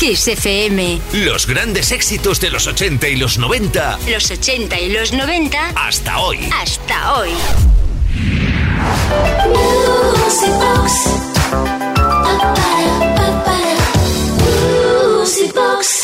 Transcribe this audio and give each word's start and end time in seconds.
Kiss 0.00 0.28
FM. 0.28 0.98
Los 1.12 1.46
grandes 1.46 1.92
éxitos 1.92 2.40
de 2.40 2.48
los 2.48 2.66
80 2.66 3.06
y 3.06 3.16
los 3.16 3.36
90. 3.36 3.98
Los 4.08 4.30
80 4.30 4.80
y 4.80 4.92
los 4.92 5.12
90. 5.12 5.72
Hasta 5.76 6.20
hoy. 6.20 6.38
Hasta 6.50 7.16
hoy. 7.16 7.32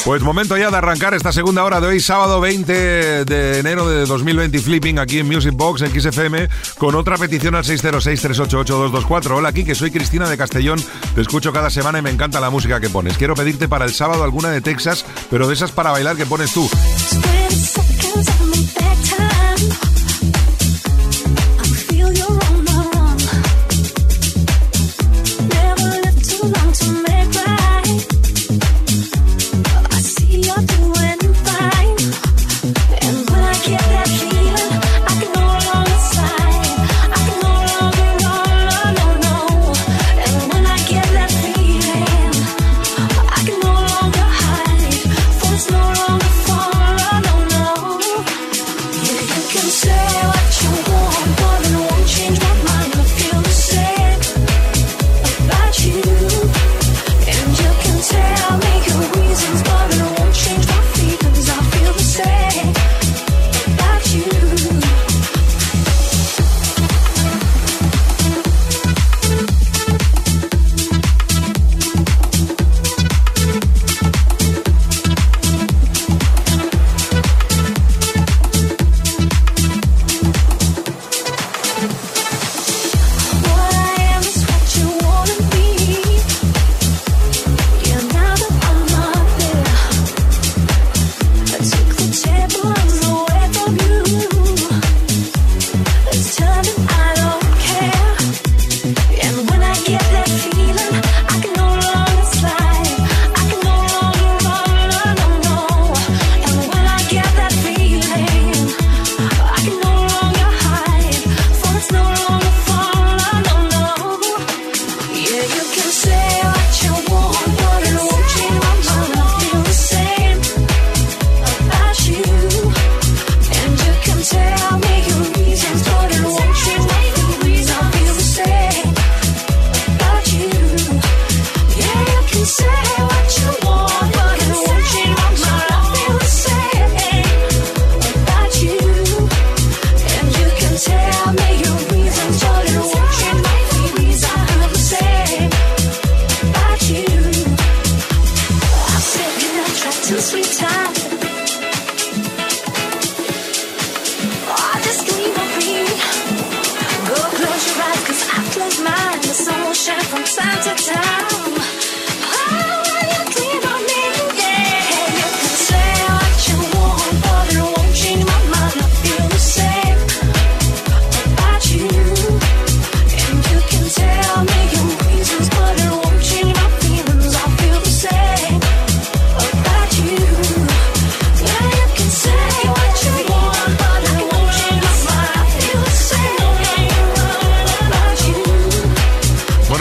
Pues 0.04 0.22
momento 0.22 0.56
ya 0.56 0.70
de 0.70 0.76
arrancar 0.76 1.14
esta 1.14 1.32
segunda 1.32 1.64
hora 1.64 1.80
de 1.80 1.88
hoy, 1.88 2.00
sábado 2.00 2.40
20 2.40 3.24
de 3.24 3.58
enero 3.58 3.88
de 3.88 4.06
2020, 4.06 4.58
Flipping 4.58 4.98
aquí 4.98 5.18
en 5.18 5.26
Music 5.26 5.52
Box 5.54 5.82
en 5.82 6.00
XFM 6.00 6.48
con 6.78 6.94
otra 6.94 7.18
petición 7.18 7.54
al 7.54 7.64
606-388-224. 7.64 9.30
Hola, 9.32 9.48
aquí 9.48 9.64
que 9.64 9.74
soy 9.74 9.90
Cristina 9.90 10.28
de 10.28 10.36
Castellón. 10.38 10.82
Te 11.14 11.20
escucho 11.20 11.52
cada 11.52 11.70
semana 11.70 11.98
y 11.98 12.02
me 12.02 12.10
encanta 12.10 12.40
la 12.40 12.50
música 12.50 12.80
que 12.80 12.88
pones. 12.88 13.16
Quiero 13.18 13.34
pedirte 13.34 13.68
para 13.68 13.84
el 13.84 13.92
sábado 13.92 14.22
alguna 14.24 14.50
de 14.50 14.60
Texas, 14.60 15.04
pero 15.30 15.48
de 15.48 15.54
esas 15.54 15.72
para 15.72 15.90
bailar 15.90 16.16
que 16.16 16.26
pones 16.26 16.52
tú. 16.52 16.68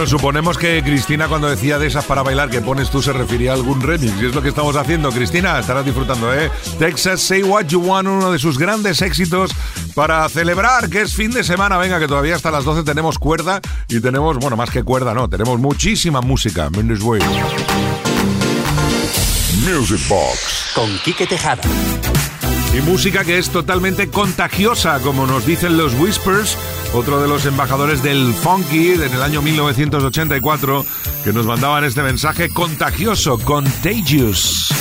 Suponemos 0.08 0.58
que 0.58 0.82
Cristina 0.84 1.28
cuando 1.28 1.50
decía 1.50 1.80
de 1.80 1.88
esas 1.88 2.06
para 2.06 2.22
bailar 2.22 2.50
que 2.50 2.62
pones 2.62 2.90
tú 2.90 3.02
se 3.02 3.14
refería 3.14 3.52
a 3.52 3.54
algún 3.56 3.82
remix 3.82 4.14
y 4.22 4.26
es 4.26 4.36
lo 4.36 4.42
que 4.42 4.50
estamos 4.50 4.76
haciendo. 4.76 5.12
Cristina, 5.12 5.60
estarás 5.60 5.86
disfrutando, 5.86 6.34
¿eh? 6.34 6.52
Texas 6.80 7.22
Say 7.22 7.44
What 7.44 7.66
You 7.68 7.82
Want, 7.82 8.08
uno 8.08 8.32
de 8.32 8.40
sus 8.40 8.58
grandes 8.58 9.02
éxitos 9.02 9.52
para 9.94 10.28
celebrar 10.30 10.90
que 10.90 11.02
es 11.02 11.14
fin 11.14 11.32
de 11.32 11.44
semana. 11.44 11.78
Venga, 11.78 12.00
que 12.00 12.08
todavía 12.08 12.36
hasta 12.36 12.52
las 12.52 12.66
12 12.66 12.84
tenemos 12.84 13.18
cuerda 13.18 13.62
y 13.88 14.00
tenemos, 14.00 14.38
bueno, 14.38 14.58
más 14.58 14.70
que 14.70 14.84
cuerda, 14.84 15.14
no, 15.14 15.30
tenemos 15.30 15.60
muchísima 15.60 16.22
música. 16.22 16.70
Music 19.66 20.08
Box 20.08 20.72
con 20.76 20.98
Quique 21.00 21.26
Tejada. 21.26 21.62
Y 22.75 22.81
música 22.81 23.24
que 23.24 23.38
es 23.38 23.52
totalmente 23.52 24.09
contagiosa, 24.09 25.00
como 25.00 25.25
nos 25.25 25.46
dicen 25.46 25.78
los 25.78 25.94
Whispers 25.94 26.58
otro 26.94 27.22
de 27.22 27.28
los 27.28 27.46
embajadores 27.46 28.03
del 28.03 28.34
funky 28.34 28.94
en 28.94 29.13
el 29.13 29.22
año 29.22 29.41
1984, 29.41 30.85
que 31.24 31.34
nos 31.34 31.46
mandaban 31.46 31.84
este 31.84 32.03
mensaje 32.03 32.50
contagioso, 32.50 33.38
contagious. 33.40 34.74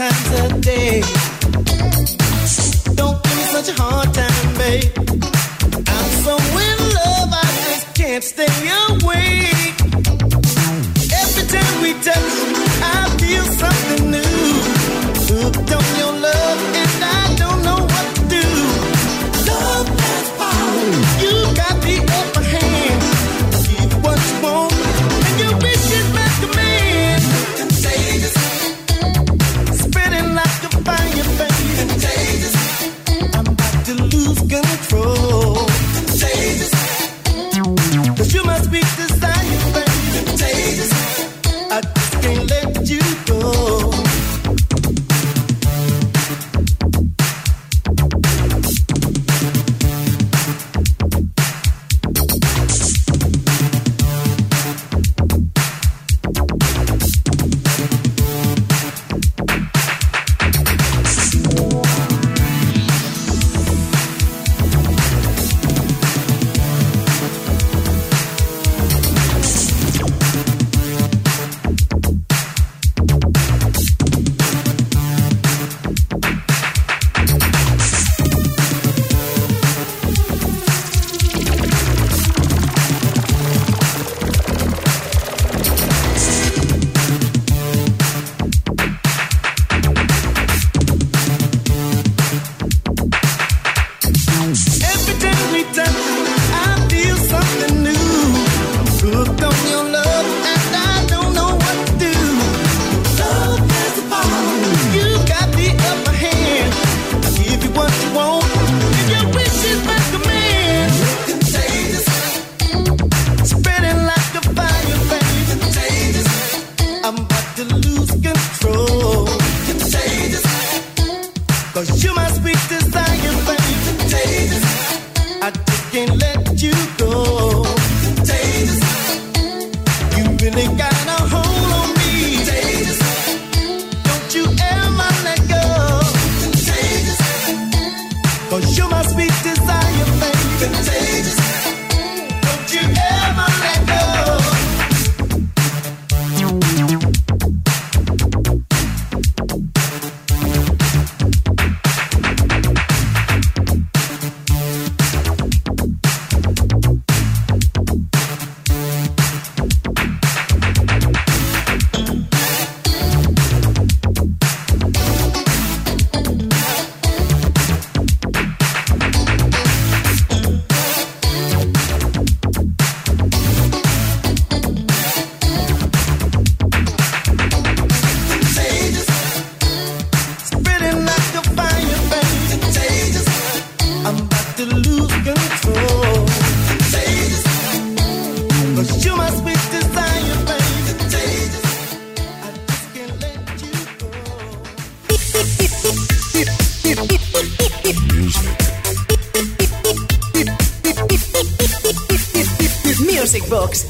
times 0.00 0.49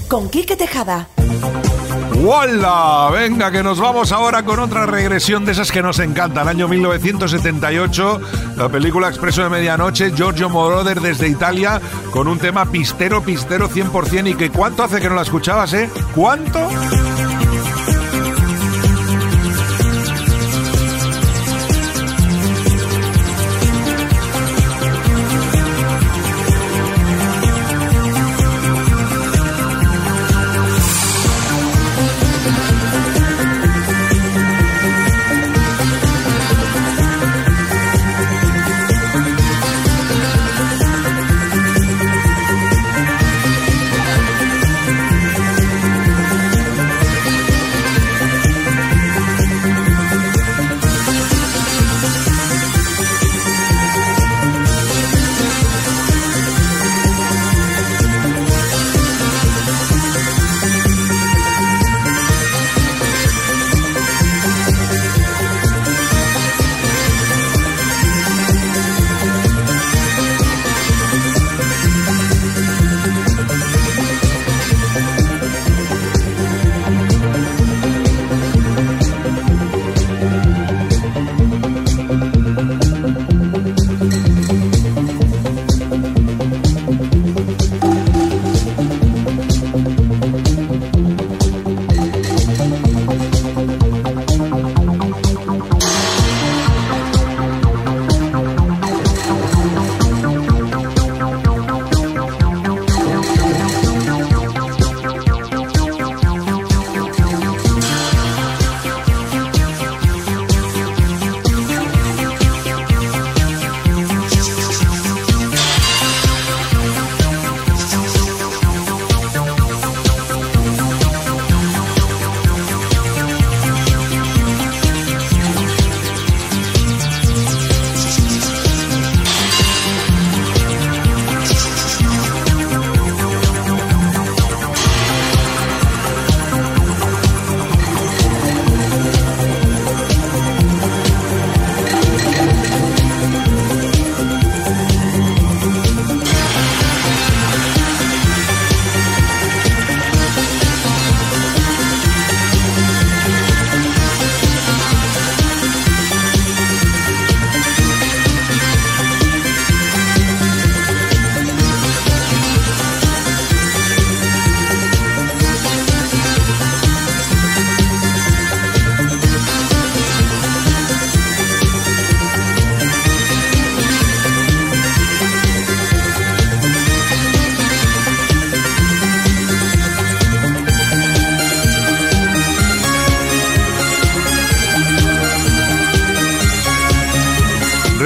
Con 0.09 0.31
Quique 0.31 0.57
Tejada. 0.57 1.07
¡Hola! 2.26 3.11
Venga, 3.12 3.50
que 3.50 3.62
nos 3.62 3.79
vamos 3.79 4.11
ahora 4.11 4.43
con 4.43 4.59
otra 4.59 4.87
regresión 4.87 5.45
de 5.45 5.52
esas 5.52 5.71
que 5.71 5.83
nos 5.83 5.99
encantan. 5.99 6.49
Año 6.49 6.67
1978, 6.67 8.21
la 8.57 8.71
película 8.71 9.09
Expreso 9.09 9.43
de 9.43 9.50
Medianoche, 9.50 10.12
Giorgio 10.17 10.49
Moroder 10.49 11.02
desde 11.02 11.29
Italia, 11.29 11.79
con 12.11 12.26
un 12.26 12.38
tema 12.38 12.64
pistero, 12.64 13.23
pistero 13.23 13.69
100%. 13.69 14.31
¿Y 14.31 14.35
que 14.35 14.49
cuánto 14.49 14.83
hace 14.83 14.99
que 14.99 15.11
no 15.11 15.14
la 15.14 15.23
escuchabas, 15.23 15.75
eh? 15.75 15.90
¿Cuánto? 16.14 16.67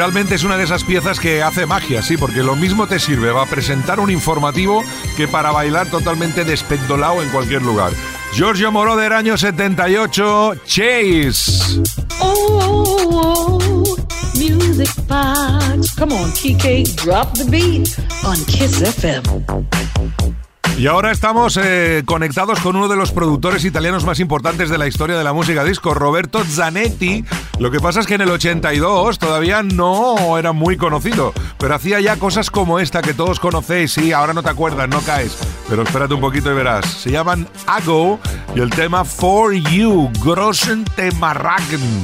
Realmente 0.05 0.35
es 0.35 0.45
una 0.45 0.59
de 0.59 0.65
esas 0.65 0.85
piezas 0.85 1.19
que 1.19 1.43
hace 1.43 1.65
magia, 1.65 2.03
sí, 2.03 2.19
porque 2.19 2.43
lo 2.43 2.57
mismo 2.57 2.87
te 2.87 2.99
sirve 2.99 3.33
va 3.33 3.45
a 3.45 3.47
presentar 3.47 4.01
un 4.01 4.11
informativo 4.11 4.85
que 5.17 5.27
para 5.27 5.51
bailar 5.51 5.87
totalmente 5.87 6.45
despendolado 6.45 7.23
en 7.23 7.31
cualquier 7.31 7.63
lugar. 7.63 7.91
Giorgio 8.35 8.71
Moroder, 8.71 9.15
año 9.15 9.39
78, 9.39 10.57
Chase. 10.67 11.81
Oh, 12.21 12.59
oh, 13.01 13.59
oh, 13.63 13.97
music 14.35 14.95
box. 15.09 15.95
Come 15.95 16.13
on, 16.13 16.31
Kike, 16.33 16.85
drop 17.03 17.33
the 17.39 17.47
beat 17.47 17.99
on 18.27 18.37
Kiss 18.45 18.83
FM. 18.83 20.34
Y 20.77 20.89
ahora 20.89 21.13
estamos 21.13 21.57
eh, 21.57 22.03
conectados 22.05 22.59
con 22.59 22.75
uno 22.75 22.89
de 22.89 22.97
los 22.97 23.13
productores 23.13 23.65
italianos 23.65 24.05
más 24.05 24.19
importantes 24.19 24.71
de 24.71 24.77
la 24.77 24.89
historia 24.89 25.17
de 25.17 25.23
la 25.23 25.33
música 25.33 25.63
disco, 25.63 25.95
Roberto 25.95 26.43
Zanetti. 26.45 27.25
Lo 27.61 27.71
que 27.71 27.79
pasa 27.79 28.01
es 28.01 28.09
que 28.09 28.15
en 28.15 28.23
el 28.23 28.31
82 28.31 29.21
todavía 29.21 29.63
no 29.63 30.37
era 30.37 30.51
muy 30.51 30.77
conocido, 30.77 31.33
pero 31.59 31.77
hacía 31.77 32.01
ya 32.01 32.17
cosas 32.17 32.51
como 32.51 32.81
esta 32.81 33.03
que 33.03 33.15
todos 33.15 33.39
conocéis. 33.39 33.93
Sí, 33.93 34.13
ahora 34.13 34.35
no 34.35 34.43
te 34.43 34.51
acuerdas, 34.51 34.89
no 34.89 35.01
caes, 35.01 35.39
pero 35.69 35.83
espérate 35.83 36.15
un 36.15 36.21
poquito 36.21 36.51
y 36.51 36.55
verás. 36.55 36.85
Se 36.87 37.13
llaman 37.13 37.47
Ago 37.69 38.19
y 38.57 38.61
el 38.61 38.71
tema 38.71 39.05
For 39.05 39.55
You, 39.55 40.11
Grossen 40.25 40.85
Temarragen. 40.97 42.03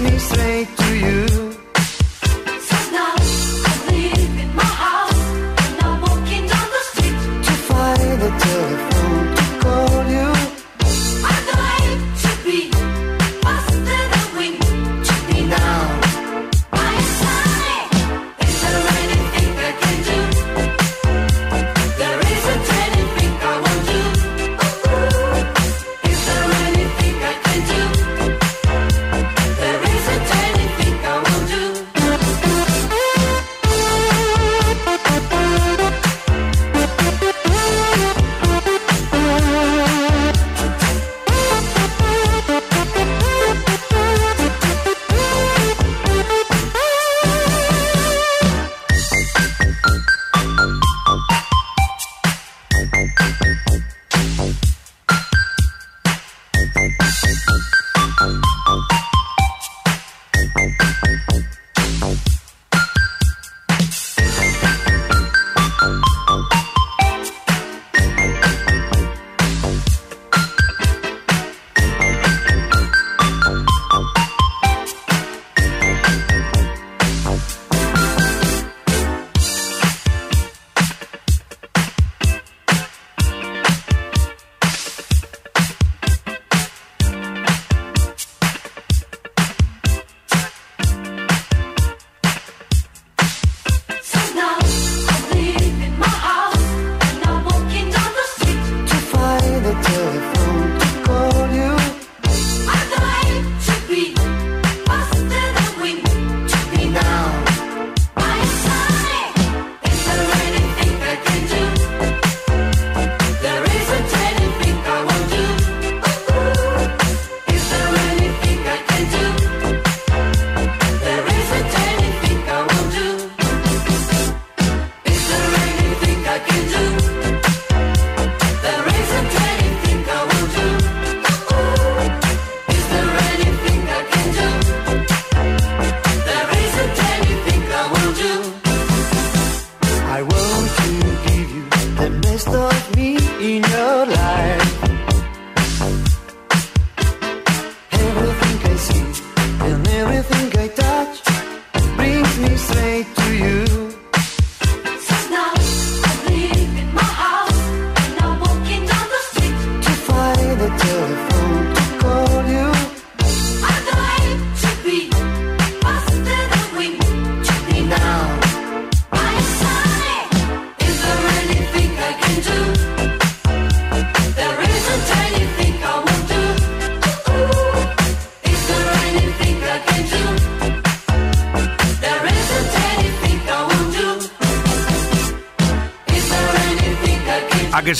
Me 0.00 0.18
straight 0.18 0.68
to 0.76 0.96
you. 0.96 1.57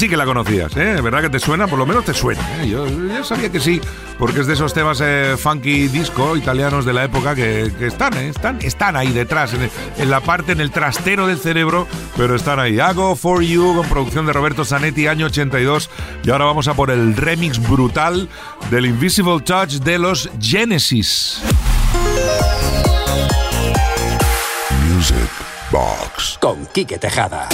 Sí 0.08 0.10
que 0.10 0.16
la 0.16 0.24
conocías, 0.24 0.74
¿eh? 0.76 1.00
¿Verdad 1.02 1.22
que 1.22 1.30
te 1.30 1.38
suena? 1.38 1.66
Por 1.66 1.78
lo 1.78 1.84
menos 1.84 2.04
te 2.04 2.14
suena. 2.14 2.40
¿eh? 2.62 2.68
Yo, 2.68 2.86
yo 2.86 3.24
sabía 3.24 3.50
que 3.50 3.60
sí, 3.60 3.80
porque 4.18 4.40
es 4.40 4.46
de 4.46 4.54
esos 4.54 4.72
temas 4.72 5.02
eh, 5.02 5.36
funky 5.38 5.88
disco 5.88 6.36
italianos 6.36 6.84
de 6.84 6.92
la 6.92 7.04
época 7.04 7.34
que, 7.34 7.70
que 7.78 7.86
están, 7.88 8.14
¿eh? 8.16 8.28
están, 8.28 8.58
están 8.62 8.96
ahí 8.96 9.12
detrás, 9.12 9.52
en, 9.54 9.70
en 9.98 10.10
la 10.10 10.20
parte, 10.20 10.52
en 10.52 10.60
el 10.60 10.70
trastero 10.70 11.26
del 11.26 11.38
cerebro, 11.38 11.86
pero 12.16 12.36
están 12.36 12.58
ahí. 12.58 12.80
Hago 12.80 13.16
for 13.16 13.42
You 13.42 13.74
con 13.76 13.86
producción 13.88 14.24
de 14.24 14.32
Roberto 14.32 14.64
Zanetti, 14.64 15.06
año 15.08 15.26
82. 15.26 15.90
Y 16.24 16.30
ahora 16.30 16.46
vamos 16.46 16.68
a 16.68 16.74
por 16.74 16.90
el 16.90 17.16
remix 17.16 17.58
brutal 17.58 18.28
del 18.70 18.86
Invisible 18.86 19.40
Touch 19.40 19.72
de 19.72 19.98
los 19.98 20.30
Genesis. 20.40 21.42
Music 24.88 25.16
Box. 25.70 26.38
Con 26.40 26.64
Quique 26.66 26.98
Tejada. 26.98 27.48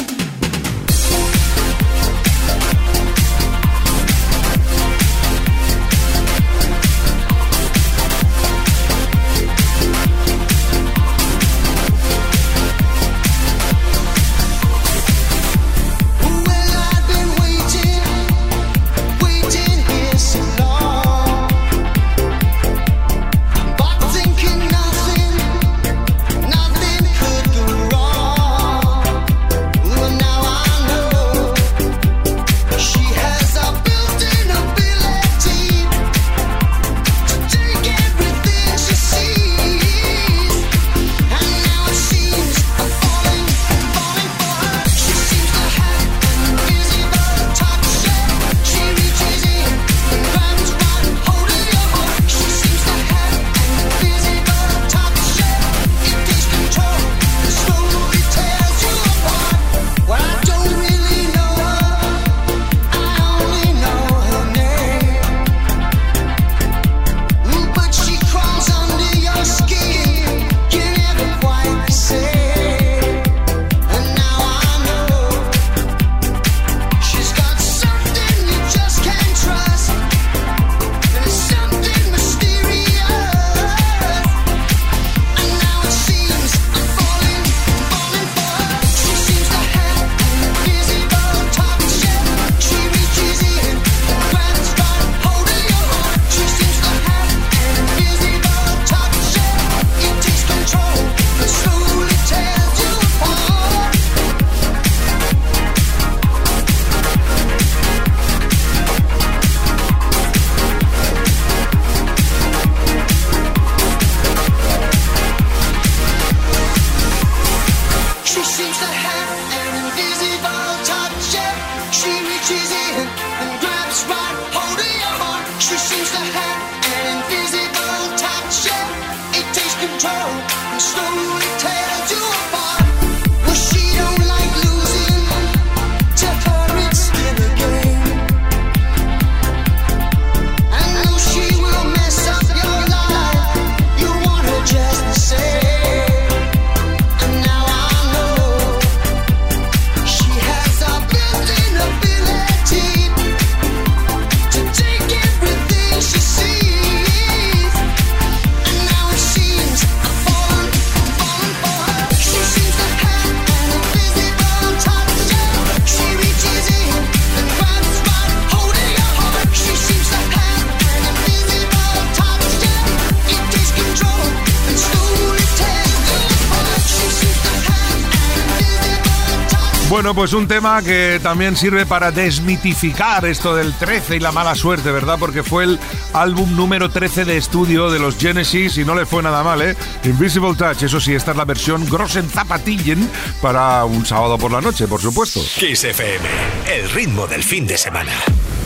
Bueno, 180.05 180.17
pues 180.17 180.35
un 180.35 180.47
tema 180.47 180.83
que 180.83 181.19
también 181.23 181.57
sirve 181.57 181.87
para 181.87 182.11
desmitificar 182.11 183.25
esto 183.25 183.57
del 183.57 183.73
13 183.73 184.17
y 184.17 184.21
la 184.21 184.33
mala 184.33 184.55
suerte, 184.55 184.91
¿verdad? 184.91 185.17
Porque 185.19 185.43
fue 185.43 185.65
el 185.65 185.81
álbum 186.13 186.55
número 186.55 186.91
13 186.91 187.25
de 187.25 187.39
estudio 187.39 187.91
de 187.91 187.99
los 187.99 188.19
Genesis 188.19 188.77
y 188.77 188.85
no 188.85 188.95
le 188.95 189.07
fue 189.07 189.23
nada 189.23 189.43
mal, 189.43 189.63
¿eh? 189.63 189.75
Invisible 190.05 190.55
Touch, 190.57 190.83
eso 190.83 191.01
sí, 191.01 191.15
esta 191.15 191.31
es 191.31 191.39
la 191.39 191.47
versión 191.47 191.89
Grossen 191.89 192.29
Zapatillen 192.29 193.09
para 193.41 193.87
un 193.87 194.05
sábado 194.05 194.37
por 194.37 194.53
la 194.53 194.61
noche, 194.61 194.87
por 194.87 195.01
supuesto. 195.01 195.41
Kiss 195.59 195.85
FM, 195.85 196.29
el 196.71 196.91
ritmo 196.91 197.27
del 197.27 197.43
fin 197.43 197.67
de 197.67 197.79
semana. 197.79 198.13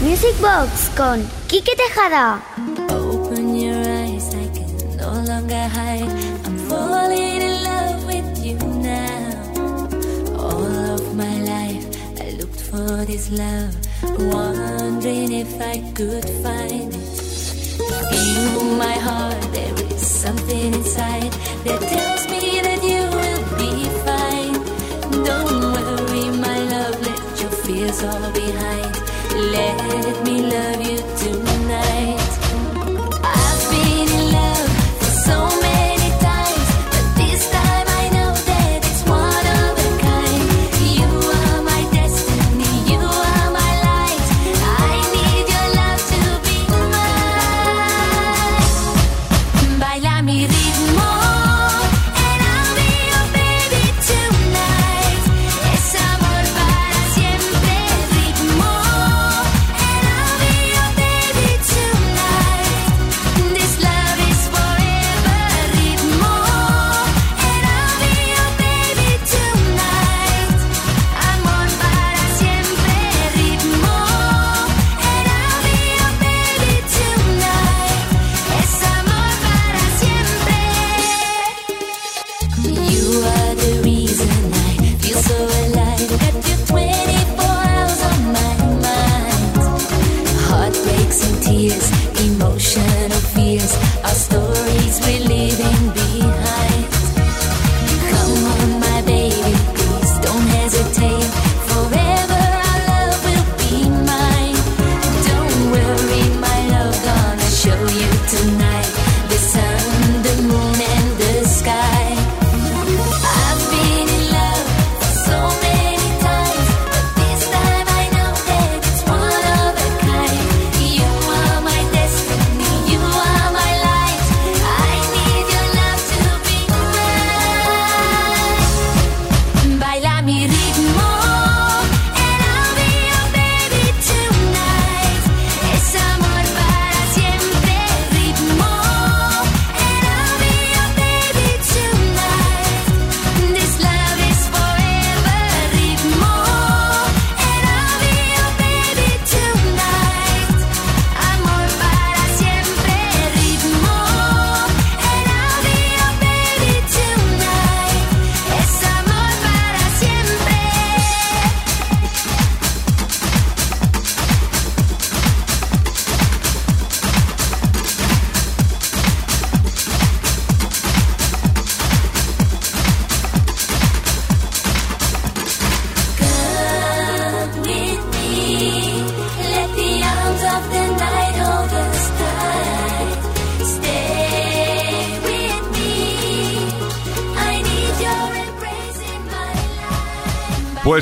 Music 0.00 0.34
Box 0.40 0.90
con 0.96 1.24
Quique 1.46 1.76
Tejada. 1.76 2.42
Open 2.90 3.56
your 3.56 3.76
eyes, 3.76 4.34
I 4.34 4.50
can 4.52 4.96
no 4.96 5.12
longer 5.24 5.70
hide. 5.70 6.17
This 12.96 13.30
love, 13.30 13.76
wondering 14.18 15.32
if 15.32 15.60
I 15.60 15.78
could 15.94 16.24
find 16.42 16.94
it. 16.94 17.18
In 18.12 18.78
my 18.78 18.92
heart, 18.92 19.40
there 19.52 19.74
is 19.92 20.06
something 20.06 20.72
inside 20.72 21.32
that 21.64 21.80
tells 21.80 22.24
me 22.28 22.60
that 22.66 22.80
you 22.90 23.04
will 23.18 23.44
be 23.60 23.72
fine. 24.08 24.56
Don't 25.22 25.60
worry, 25.74 26.30
my 26.38 26.58
love, 26.74 26.96
let 27.02 27.40
your 27.40 27.50
fears 27.50 28.02
all 28.02 28.32
behind. 28.32 28.94
Let 29.52 30.24
me 30.24 30.42
love 30.50 30.80
you 30.80 31.17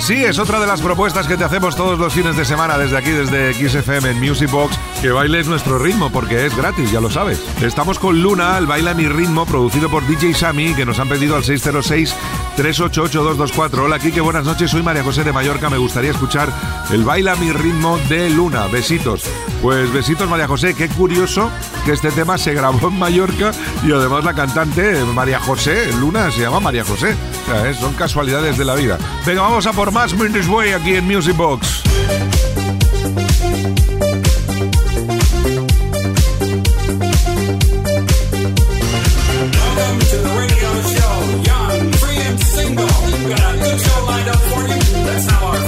sí, 0.06 0.24
es 0.24 0.38
otra 0.38 0.60
de 0.60 0.68
las 0.68 0.80
propuestas 0.80 1.26
que 1.26 1.36
te 1.36 1.42
hacemos 1.42 1.74
todos 1.74 1.98
los 1.98 2.12
fines 2.12 2.36
de 2.36 2.44
semana 2.44 2.78
desde 2.78 2.96
aquí, 2.96 3.10
desde 3.10 3.52
XFM 3.54 4.10
en 4.10 4.20
Music 4.20 4.48
Box, 4.48 4.78
que 5.06 5.12
bailes 5.12 5.46
nuestro 5.46 5.78
ritmo, 5.78 6.10
porque 6.10 6.46
es 6.46 6.56
gratis, 6.56 6.90
ya 6.90 7.00
lo 7.00 7.08
sabes. 7.08 7.40
Estamos 7.62 8.00
con 8.00 8.20
Luna, 8.20 8.58
el 8.58 8.66
Baila 8.66 8.92
Mi 8.92 9.06
Ritmo, 9.06 9.46
producido 9.46 9.88
por 9.88 10.04
DJ 10.04 10.34
Sammy, 10.34 10.74
que 10.74 10.84
nos 10.84 10.98
han 10.98 11.08
pedido 11.08 11.36
al 11.36 11.44
606-388-224. 11.44 13.84
Hola, 13.84 14.00
Kike, 14.00 14.20
buenas 14.20 14.44
noches, 14.44 14.72
soy 14.72 14.82
María 14.82 15.04
José 15.04 15.22
de 15.22 15.32
Mallorca, 15.32 15.70
me 15.70 15.78
gustaría 15.78 16.10
escuchar 16.10 16.52
el 16.90 17.04
Baila 17.04 17.36
Mi 17.36 17.52
Ritmo 17.52 17.98
de 18.08 18.30
Luna. 18.30 18.66
Besitos. 18.66 19.22
Pues 19.62 19.92
besitos, 19.92 20.28
María 20.28 20.48
José, 20.48 20.74
qué 20.74 20.88
curioso 20.88 21.52
que 21.84 21.92
este 21.92 22.10
tema 22.10 22.36
se 22.36 22.52
grabó 22.52 22.88
en 22.88 22.98
Mallorca 22.98 23.52
y 23.86 23.92
además 23.92 24.24
la 24.24 24.34
cantante 24.34 25.04
María 25.14 25.38
José, 25.38 25.92
Luna, 26.00 26.32
se 26.32 26.40
llama 26.40 26.58
María 26.58 26.82
José. 26.82 27.14
O 27.44 27.46
sea, 27.52 27.70
¿eh? 27.70 27.74
son 27.74 27.94
casualidades 27.94 28.58
de 28.58 28.64
la 28.64 28.74
vida. 28.74 28.98
Venga, 29.24 29.42
vamos 29.42 29.68
a 29.68 29.72
por 29.72 29.92
más 29.92 30.14
Mendes 30.14 30.48
Way 30.48 30.72
aquí 30.72 30.96
en 30.96 31.06
Music 31.06 31.36
Box. 31.36 31.84
got 43.28 43.54
a 43.54 43.58
good 43.58 43.80
show 43.80 44.04
lined 44.04 44.28
up 44.28 44.40
for 44.50 44.60
you. 44.62 45.04
That's 45.06 45.26
how 45.30 45.46
our 45.46 45.65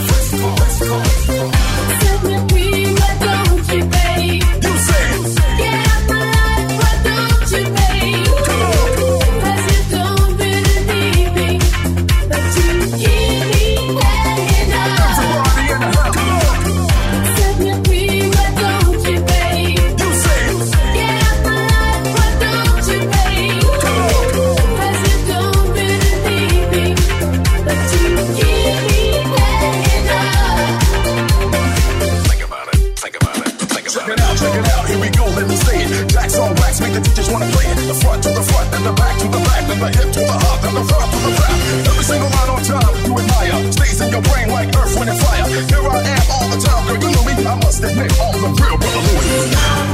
fire. 45.14 45.49
Here 45.49 45.79
I 45.79 46.01
am 46.14 46.25
all 46.31 46.49
the 46.49 46.59
time, 46.61 46.87
girl, 46.87 46.97
you 47.03 47.11
know 47.14 47.25
me. 47.25 47.33
I 47.47 47.55
must 47.57 47.83
admit, 47.83 48.12
all 48.21 48.33
the 48.33 48.49
real 48.49 48.77
brother 48.79 49.03
Louis. 49.07 49.88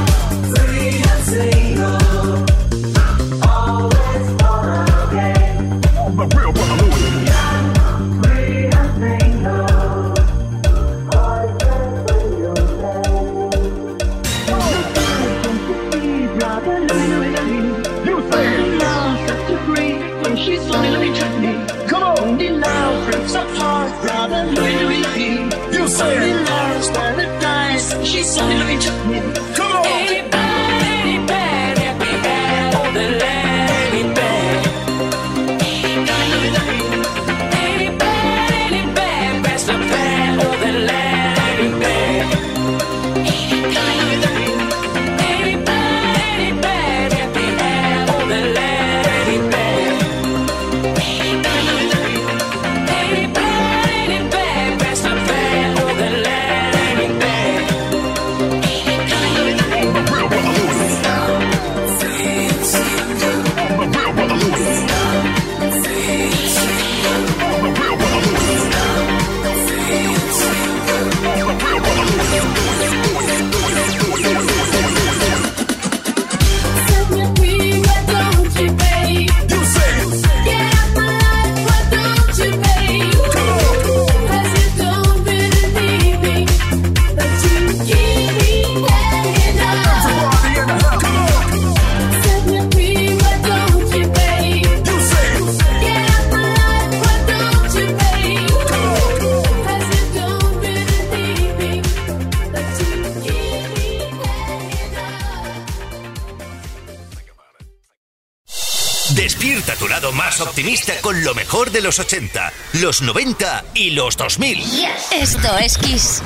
Despierta 109.13 109.75
tu 109.75 109.87
lado 109.87 110.11
más 110.11 110.41
optimista 110.41 110.93
con 111.01 111.23
lo 111.23 111.35
mejor 111.35 111.69
de 111.69 111.81
los 111.81 111.99
80, 111.99 112.51
los 112.73 113.03
90 113.03 113.63
y 113.75 113.91
los 113.91 114.17
2000. 114.17 114.63
Esto 115.11 115.57
es 115.59 115.77
Kiss. 115.77 116.23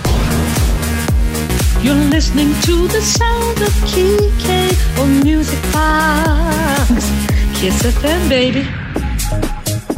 You're 1.83 2.09
listening 2.09 2.53
to 2.61 2.87
the 2.87 3.01
sound 3.01 3.61
of 3.61 3.73
Kike 3.85 4.77
on 4.97 5.19
Music 5.23 5.59
Box. 5.73 7.03
Kiss 7.59 7.83
FM, 7.83 8.29
baby. 8.29 8.88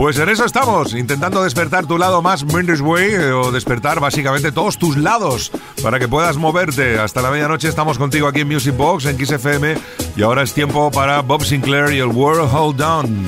Pues 0.02 0.18
en 0.18 0.30
eso 0.30 0.46
estamos, 0.46 0.96
intentando 0.96 1.44
despertar 1.44 1.86
tu 1.86 1.96
lado 2.00 2.24
más 2.24 2.44
Mendes 2.44 2.82
Way 2.82 3.12
eh, 3.12 3.32
o 3.34 3.52
despertar 3.52 4.00
básicamente 4.00 4.52
todos 4.52 4.80
tus 4.80 4.98
lados 4.98 5.52
para 5.84 6.00
que 6.00 6.08
puedas 6.08 6.38
moverte. 6.38 6.98
Hasta 6.98 7.22
la 7.22 7.30
medianoche 7.30 7.68
estamos 7.68 8.00
contigo 8.00 8.28
aquí 8.28 8.40
en 8.40 8.48
Music 8.48 8.76
Box, 8.76 9.06
en 9.06 9.16
Kiss 9.16 9.30
FM 9.30 9.76
y 10.16 10.24
ahora 10.24 10.42
es 10.42 10.56
tiempo 10.56 10.90
para 10.90 11.22
Bob 11.22 11.46
Sinclair 11.46 11.94
y 11.94 12.00
el 12.00 12.08
World 12.08 12.50
Hold 12.52 12.82
On. 12.82 13.26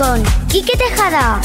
Con 0.00 0.22
Quique 0.48 0.78
Tejada. 0.78 1.38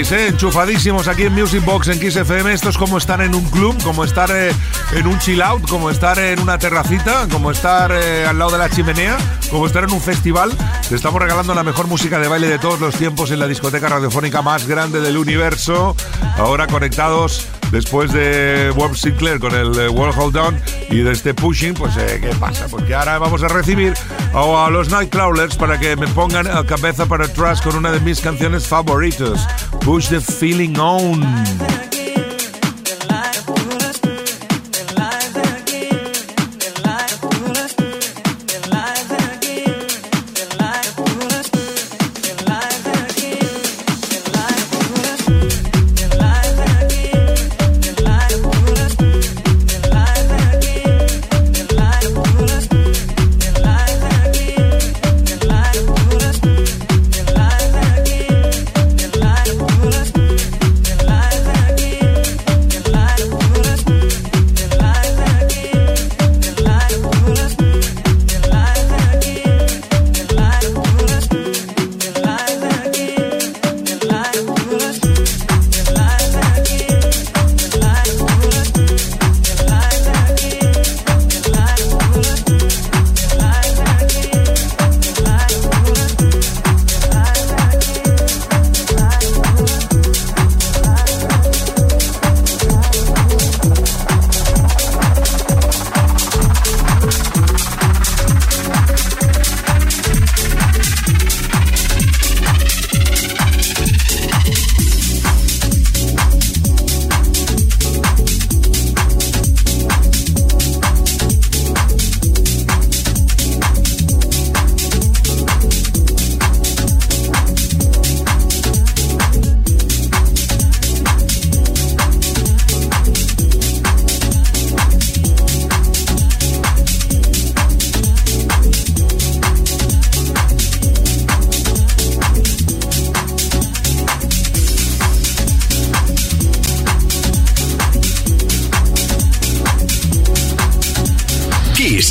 ¿Eh? 0.00 0.28
enchufadísimos 0.28 1.08
aquí 1.08 1.24
en 1.24 1.34
Music 1.34 1.62
Box 1.62 1.88
en 1.88 2.00
Kiss 2.00 2.16
FM. 2.16 2.54
Esto 2.54 2.70
es 2.70 2.78
como 2.78 2.96
estar 2.96 3.20
en 3.20 3.34
un 3.34 3.44
club, 3.50 3.76
como 3.82 4.02
estar 4.02 4.30
eh, 4.30 4.50
en 4.94 5.06
un 5.06 5.18
chill 5.18 5.42
out, 5.42 5.68
como 5.68 5.90
estar 5.90 6.18
en 6.18 6.40
una 6.40 6.58
terracita, 6.58 7.28
como 7.30 7.50
estar 7.50 7.92
eh, 7.92 8.24
al 8.26 8.38
lado 8.38 8.52
de 8.52 8.58
la 8.58 8.70
chimenea, 8.70 9.18
como 9.50 9.66
estar 9.66 9.84
en 9.84 9.92
un 9.92 10.00
festival. 10.00 10.52
Te 10.88 10.94
estamos 10.94 11.20
regalando 11.20 11.54
la 11.54 11.62
mejor 11.62 11.86
música 11.86 12.18
de 12.18 12.28
baile 12.28 12.48
de 12.48 12.58
todos 12.58 12.80
los 12.80 12.94
tiempos 12.94 13.30
en 13.30 13.40
la 13.40 13.46
discoteca 13.46 13.90
radiofónica 13.90 14.40
más 14.40 14.66
grande 14.66 15.00
del 15.02 15.18
universo. 15.18 15.94
Ahora 16.38 16.66
conectados 16.66 17.46
después 17.70 18.10
de 18.12 18.72
Bob 18.74 18.96
Sinclair 18.96 19.38
con 19.38 19.54
el 19.54 19.90
World 19.90 20.18
Hold 20.18 20.36
On 20.36 20.60
y 20.88 20.98
de 20.98 21.12
este 21.12 21.34
Pushing, 21.34 21.74
pues 21.74 21.94
¿qué 21.96 22.34
pasa? 22.40 22.66
Porque 22.68 22.94
ahora 22.94 23.18
vamos 23.18 23.42
a 23.42 23.48
recibir 23.48 23.94
a, 24.34 24.66
a 24.66 24.70
los 24.70 24.90
Nightcrawlers 24.90 25.56
para 25.56 25.78
que 25.78 25.94
me 25.96 26.08
pongan 26.08 26.46
a 26.48 26.64
cabeza 26.64 27.06
para 27.06 27.26
atrás 27.26 27.60
con 27.60 27.76
una 27.76 27.92
de 27.92 28.00
mis 28.00 28.20
canciones 28.20 28.66
favoritas, 28.66 29.46
Push 29.90 30.08
the 30.08 30.20
Feeling 30.20 30.78
On. 30.78 31.89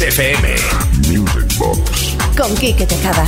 FM. 0.01 0.55
Music 1.09 1.57
Box. 1.57 2.15
Con 2.38 2.55
Quique 2.55 2.85
Tejada. 2.85 3.25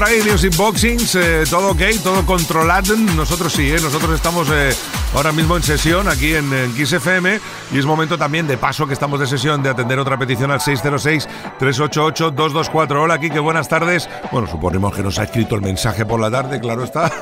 Por 0.00 0.08
ahí, 0.08 0.22
Music 0.22 0.56
Boxings? 0.56 1.14
Eh, 1.14 1.44
¿Todo 1.50 1.72
ok? 1.72 1.82
¿Todo 2.02 2.24
controlado? 2.24 2.96
Nosotros 2.96 3.52
sí, 3.52 3.70
¿eh? 3.70 3.76
Nosotros 3.82 4.14
estamos 4.14 4.48
eh, 4.50 4.70
ahora 5.14 5.30
mismo 5.30 5.58
en 5.58 5.62
sesión 5.62 6.08
aquí 6.08 6.34
en, 6.34 6.50
en 6.54 6.72
Kiss 6.74 6.94
FM 6.94 7.38
y 7.72 7.78
es 7.78 7.86
momento 7.86 8.18
también 8.18 8.46
de 8.46 8.58
paso 8.58 8.86
que 8.86 8.92
estamos 8.94 9.20
de 9.20 9.26
sesión 9.26 9.62
de 9.62 9.68
atender 9.70 9.98
otra 9.98 10.18
petición 10.18 10.50
al 10.50 10.60
606-388-224. 10.60 13.02
Hola, 13.02 13.18
Kike, 13.18 13.38
buenas 13.38 13.68
tardes. 13.68 14.08
Bueno, 14.32 14.48
suponemos 14.48 14.94
que 14.94 15.02
nos 15.02 15.18
ha 15.18 15.24
escrito 15.24 15.54
el 15.54 15.62
mensaje 15.62 16.04
por 16.04 16.20
la 16.20 16.30
tarde, 16.30 16.60
claro 16.60 16.84
está. 16.84 17.10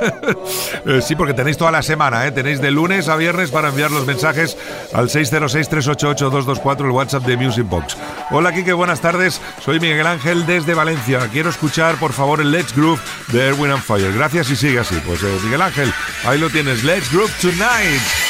Eh, 0.84 1.00
sí, 1.02 1.16
porque 1.16 1.34
tenéis 1.34 1.58
toda 1.58 1.70
la 1.70 1.82
semana, 1.82 2.26
¿eh? 2.26 2.32
Tenéis 2.32 2.60
de 2.60 2.70
lunes 2.70 3.08
a 3.08 3.16
viernes 3.16 3.50
para 3.50 3.68
enviar 3.68 3.90
los 3.90 4.06
mensajes 4.06 4.56
al 4.94 5.08
606-388-224, 5.08 6.84
el 6.84 6.90
WhatsApp 6.90 7.24
de 7.24 7.36
Music 7.36 7.66
Box. 7.68 7.96
Hola, 8.30 8.52
Kike, 8.52 8.72
buenas 8.72 9.00
tardes. 9.00 9.40
Soy 9.62 9.80
Miguel 9.80 10.06
Ángel 10.06 10.46
desde 10.46 10.74
Valencia. 10.74 11.28
Quiero 11.32 11.50
escuchar, 11.50 11.96
por 11.96 12.12
favor, 12.12 12.40
el 12.40 12.52
Let's 12.52 12.74
Groove 12.74 13.00
de 13.28 13.48
Erwin 13.48 13.72
and 13.72 13.82
Fire. 13.82 14.12
Gracias 14.12 14.50
y 14.50 14.56
sigue 14.56 14.78
así. 14.78 15.00
Pues 15.04 15.22
eh, 15.22 15.38
Miguel 15.44 15.62
Ángel, 15.62 15.92
ahí 16.24 16.38
lo 16.38 16.48
tienes. 16.48 16.84
Let's 16.84 17.12
Groove 17.12 17.32
Tonight. 17.40 18.27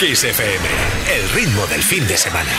Kiss 0.00 0.24
FM, 0.24 0.66
el 1.12 1.28
ritmo 1.34 1.66
del 1.66 1.82
fin 1.82 2.06
de 2.06 2.16
semana. 2.16 2.50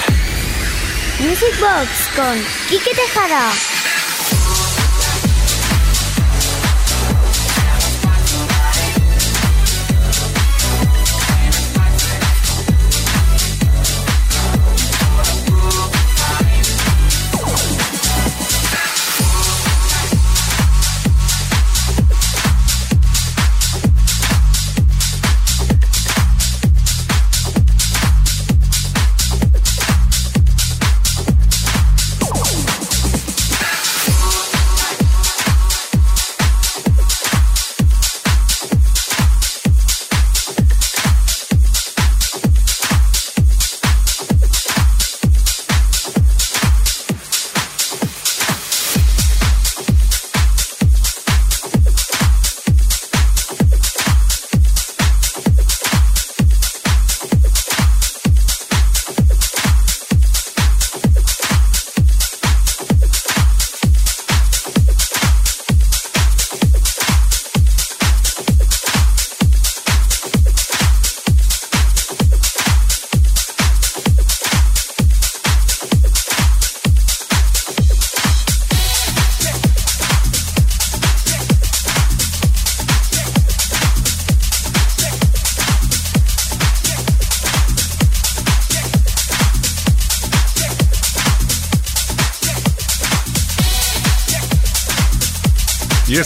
Music 1.18 1.60
Box 1.60 2.08
con 2.16 2.38
Quique 2.70 2.92
Tejada. 2.94 3.50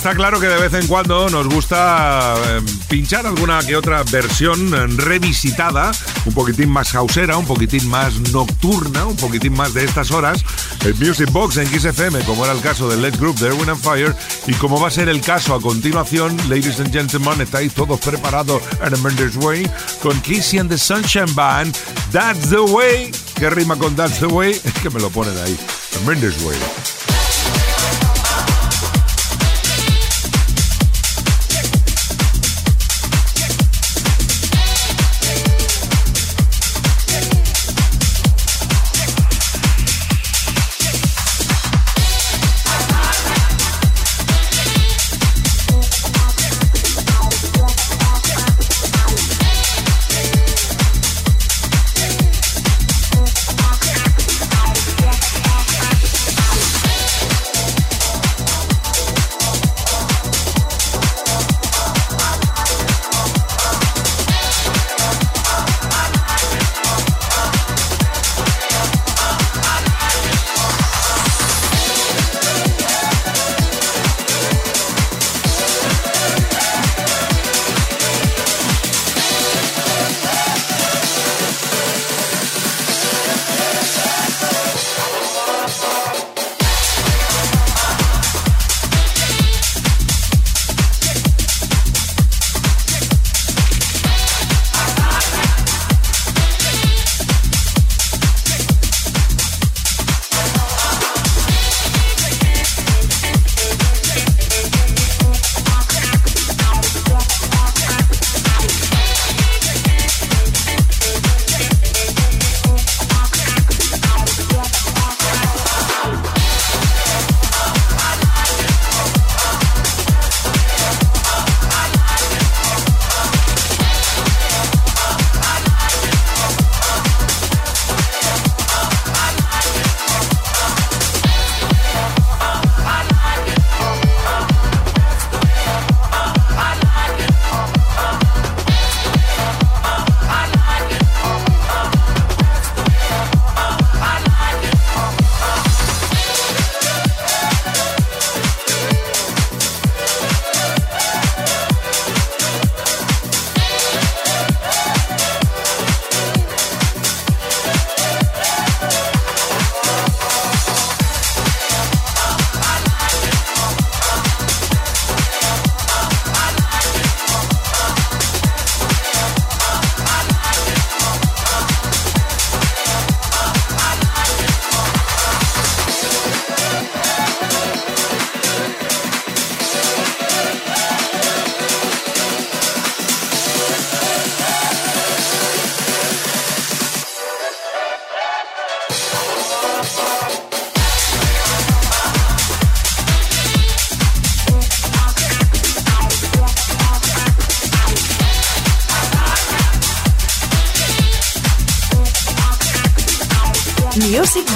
Está 0.06 0.18
claro 0.18 0.40
que 0.40 0.48
de 0.48 0.58
vez 0.58 0.72
en 0.76 0.86
cuando 0.86 1.28
nos 1.32 1.48
gusta 1.48 2.36
eh, 2.38 2.62
pinchar 2.88 3.26
alguna 3.26 3.58
que 3.64 3.76
otra 3.76 4.04
versión 4.04 4.72
eh, 4.72 4.86
revisitada, 4.98 5.92
un 6.26 6.34
poquitín 6.36 6.70
más 6.70 6.94
hausera, 6.94 7.38
un 7.38 7.48
poquitín 7.48 7.90
más 7.90 8.20
nocturna, 8.32 9.08
un 9.08 9.16
poquitín 9.16 9.54
más 9.54 9.74
de 9.74 9.84
estas 9.84 10.12
horas, 10.12 10.46
el 10.86 10.94
Music 10.94 11.32
Box 11.32 11.58
en 11.58 11.68
Kiss 11.70 11.86
FM, 11.86 12.20
como 12.20 12.46
era 12.46 12.54
el 12.54 12.62
caso 12.62 12.88
del 12.88 13.02
Let's 13.02 13.20
Group 13.20 13.40
de 13.40 13.48
Erwin 13.48 13.72
and 13.72 13.82
Fire, 13.82 14.16
y 14.46 14.54
como 14.54 14.80
va 14.80 14.90
a 14.90 14.92
ser 14.92 15.10
el 15.10 15.22
caso 15.22 15.56
a 15.56 15.60
continuación, 15.60 16.38
ladies 16.50 16.80
and 16.80 16.94
gentlemen, 16.94 17.42
estáis 17.42 17.74
todos 17.74 18.00
preparados 18.00 18.62
en 18.86 18.94
a 18.94 18.98
Mendes 18.98 19.36
Way, 19.38 19.68
con 20.04 20.22
Kissy 20.22 20.60
and 20.60 20.70
the 20.70 20.78
Sunshine 20.78 21.34
Band, 21.34 21.76
That's 22.12 22.52
the 22.52 22.60
Way, 22.60 23.10
¿qué 23.40 23.50
rima 23.50 23.76
con 23.76 23.96
That's 23.96 24.20
the 24.20 24.28
Way? 24.28 24.52
Es 24.66 24.74
que 24.84 24.92
me 24.92 25.00
lo 25.00 25.10
ponen 25.10 25.36
ahí, 25.40 25.58
a 25.96 26.08
Mendes 26.08 26.40
Way. 26.44 26.95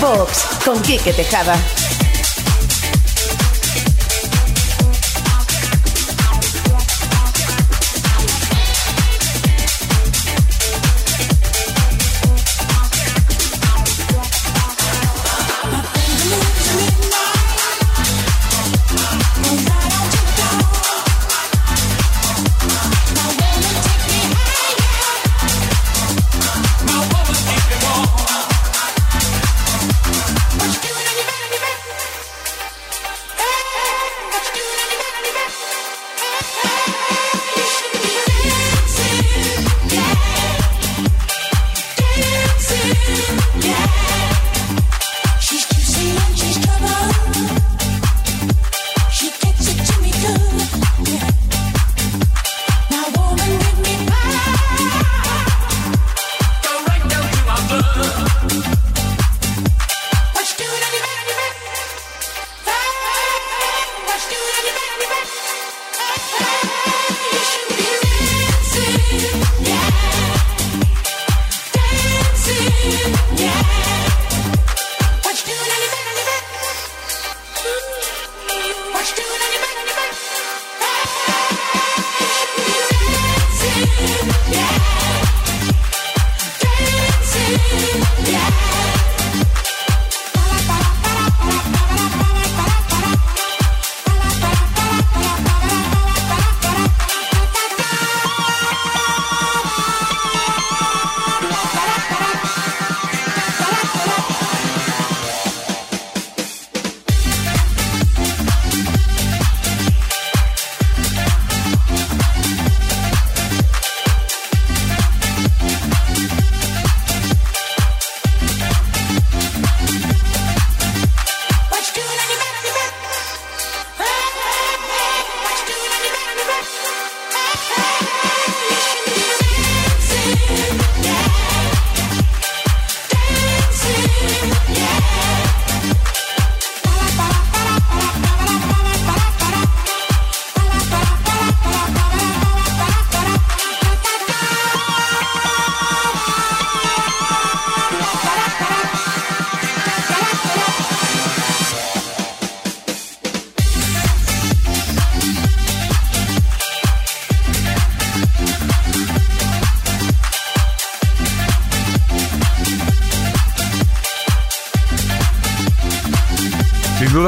Box 0.02 0.60
con 0.64 0.82
Quique 0.82 1.12
Tejada. 1.14 1.56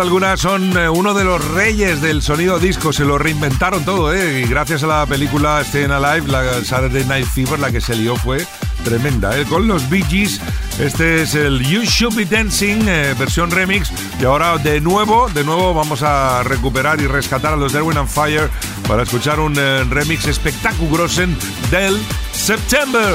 Duda 0.02 0.32
alguna 0.32 0.38
son 0.38 0.78
eh, 0.78 0.90
uno 0.90 1.14
de 1.14 1.24
los 1.24 1.44
reyes 1.52 2.02
del 2.02 2.22
sonido 2.22 2.60
disco, 2.60 2.92
se 2.92 3.06
lo 3.06 3.18
reinventaron 3.18 3.86
todo, 3.86 4.14
¿eh? 4.14 4.42
Y 4.42 4.48
gracias 4.48 4.84
a 4.84 4.88
la 4.88 5.06
película 5.06 5.64
Staying 5.64 5.92
Alive, 5.92 6.28
la 6.28 6.64
Saturday 6.64 7.06
Night 7.06 7.28
Fever, 7.28 7.60
la 7.60 7.72
que 7.72 7.82
se 7.82 7.96
lió 7.96 8.16
fue 8.16 8.46
tremenda, 8.84 9.38
¿eh? 9.38 9.46
Con 9.46 9.68
los 9.68 9.90
Bee 9.90 10.04
Gees, 10.04 10.42
este 10.80 11.22
es 11.22 11.36
el 11.36 11.62
You 11.68 11.84
Should 11.84 12.16
Be 12.16 12.26
Dancing, 12.26 12.88
eh, 12.88 13.16
versión 13.18 13.52
remix, 13.52 13.92
y 14.20 14.26
ahora 14.26 14.58
de 14.58 14.82
nuevo, 14.82 15.30
de 15.30 15.44
nuevo 15.44 15.74
vamos 15.74 16.02
a 16.04 16.42
recuperar 16.44 17.00
y 17.00 17.08
rescatar 17.08 17.54
a 17.54 17.58
los 17.58 17.74
Erwin 17.74 17.98
and 17.98 18.10
Fire 18.10 18.50
para 18.88 19.04
escuchar 19.04 19.40
un 19.40 19.54
eh, 19.58 19.84
remix 19.84 20.26
espectaculosen 20.26 21.38
del 21.70 21.98
September. 22.34 23.14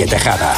Enrique 0.00 0.06
Tejada. 0.06 0.54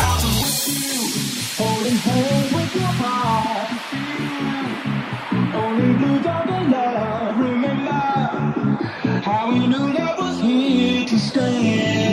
How 9.25 9.51
we 9.51 9.67
knew 9.67 9.93
was 10.19 10.41
here 10.41 11.07
to 11.07 11.19
stay. 11.19 12.12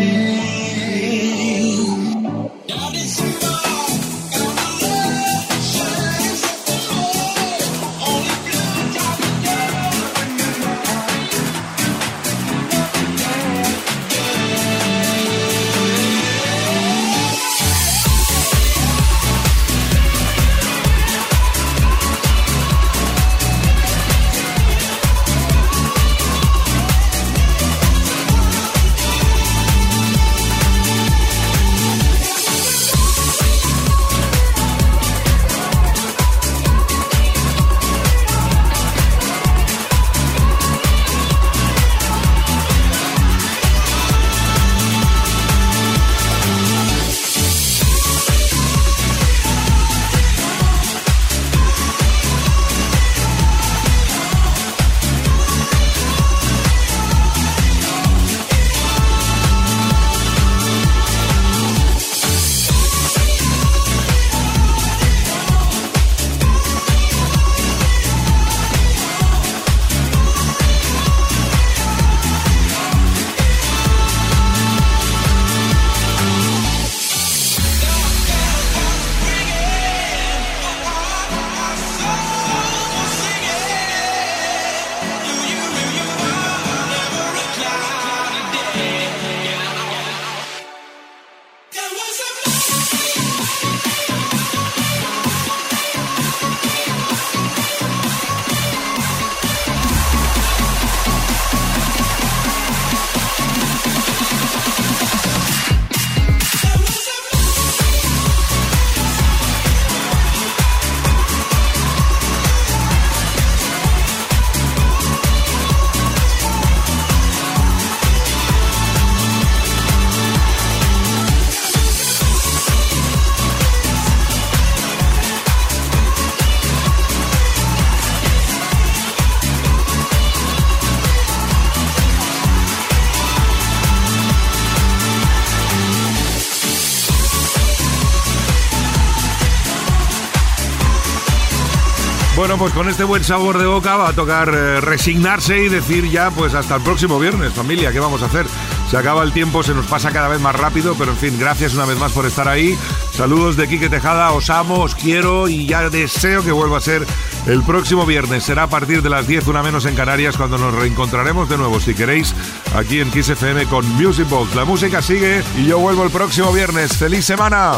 Pues 142.60 142.74
con 142.74 142.90
este 142.90 143.06
buen 143.06 143.24
sabor 143.24 143.58
de 143.58 143.66
boca 143.66 143.96
va 143.96 144.10
a 144.10 144.14
tocar 144.14 144.50
eh, 144.54 144.82
resignarse 144.82 145.64
y 145.64 145.70
decir 145.70 146.12
ya, 146.12 146.30
pues 146.30 146.54
hasta 146.54 146.76
el 146.76 146.82
próximo 146.82 147.18
viernes, 147.18 147.54
familia, 147.54 147.94
¿qué 147.94 148.02
vamos 148.02 148.22
a 148.22 148.26
hacer? 148.26 148.46
Se 148.92 148.98
acaba 148.98 149.24
el 149.24 149.32
tiempo, 149.32 149.64
se 149.64 149.74
nos 149.74 149.86
pasa 149.86 150.12
cada 150.12 150.28
vez 150.28 150.42
más 150.42 150.54
rápido, 150.54 150.94
pero 151.00 151.12
en 151.12 151.18
fin, 151.18 151.40
gracias 151.40 151.74
una 151.74 151.86
vez 151.86 151.98
más 151.98 152.12
por 152.12 152.26
estar 152.26 152.50
ahí. 152.50 152.78
Saludos 153.14 153.56
de 153.56 153.70
Quique 153.70 153.88
Tejada, 153.88 154.32
os 154.32 154.50
amo, 154.50 154.80
os 154.80 154.94
quiero 154.94 155.48
y 155.48 155.68
ya 155.68 155.90
deseo 155.90 156.44
que 156.44 156.52
vuelva 156.52 156.80
a 156.80 156.82
ser 156.82 157.08
el 157.48 157.64
próximo 157.64 158.06
viernes. 158.06 158.44
Será 158.44 158.64
a 158.64 158.70
partir 158.70 159.02
de 159.02 159.10
las 159.10 159.26
10, 159.26 159.48
una 159.48 159.64
menos 159.64 159.86
en 159.86 159.96
Canarias, 159.96 160.36
cuando 160.36 160.58
nos 160.58 160.74
reencontraremos 160.74 161.48
de 161.48 161.58
nuevo, 161.58 161.80
si 161.80 161.94
queréis, 161.94 162.36
aquí 162.76 163.00
en 163.00 163.10
Kiss 163.10 163.30
FM 163.30 163.68
con 163.68 163.88
Music 163.96 164.28
Box. 164.28 164.54
La 164.56 164.66
música 164.66 165.02
sigue 165.02 165.44
y 165.58 165.66
yo 165.66 165.80
vuelvo 165.80 166.04
el 166.04 166.12
próximo 166.12 166.52
viernes. 166.52 166.98
¡Feliz 166.98 167.24
semana! 167.24 167.78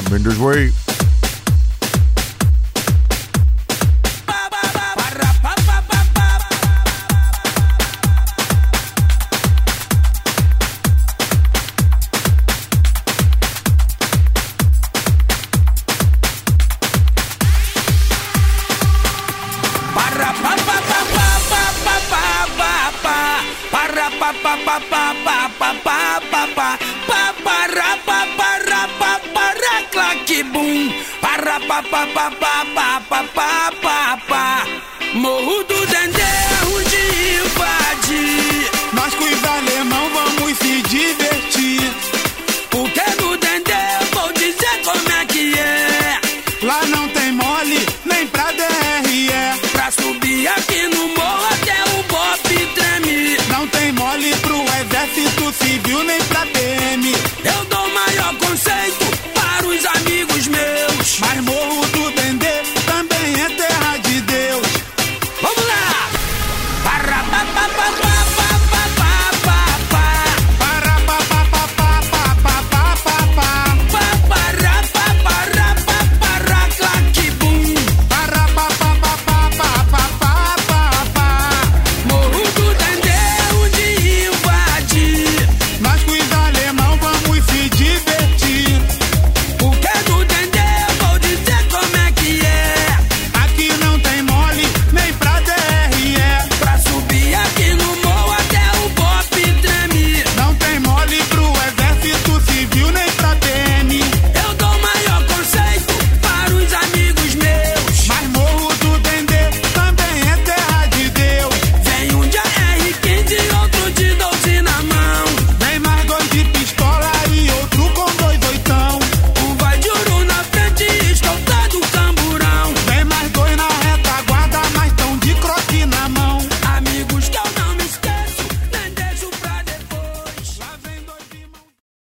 Pa 31.67 31.81
pa 31.83 32.07
pa 32.07 32.31
pa 32.31 32.65
pa 32.75 33.01
pa 33.09 33.23
pa 33.35 33.71
pa 33.81 34.17
pa 34.27 34.65
Morro 35.13 35.63
do 35.63 35.85
Dendê 35.87 36.21
onde 36.73 37.01
invadir 37.45 38.71
Nós 38.93 39.13
com 39.15 39.23
os 39.23 39.43
alemão 39.43 40.09
vamos 40.09 40.57
se 40.57 40.81
divertir. 40.83 41.30